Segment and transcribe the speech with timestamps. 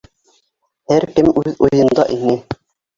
[0.93, 2.39] Һәр кем үҙ уйында ине.